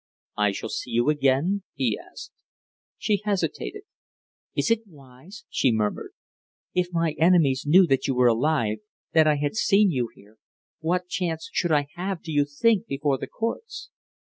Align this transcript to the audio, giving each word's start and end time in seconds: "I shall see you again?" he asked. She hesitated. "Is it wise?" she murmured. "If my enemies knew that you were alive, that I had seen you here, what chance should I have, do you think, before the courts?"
"I 0.37 0.51
shall 0.51 0.69
see 0.69 0.89
you 0.89 1.09
again?" 1.11 1.61
he 1.75 1.95
asked. 1.95 2.31
She 2.97 3.21
hesitated. 3.23 3.83
"Is 4.55 4.71
it 4.71 4.87
wise?" 4.87 5.45
she 5.47 5.71
murmured. 5.71 6.13
"If 6.73 6.91
my 6.91 7.11
enemies 7.19 7.67
knew 7.67 7.85
that 7.85 8.07
you 8.07 8.15
were 8.15 8.25
alive, 8.25 8.79
that 9.13 9.27
I 9.27 9.35
had 9.35 9.53
seen 9.55 9.91
you 9.91 10.09
here, 10.15 10.37
what 10.79 11.07
chance 11.07 11.49
should 11.53 11.71
I 11.71 11.85
have, 11.97 12.23
do 12.23 12.31
you 12.31 12.45
think, 12.45 12.87
before 12.87 13.19
the 13.19 13.27
courts?" 13.27 13.91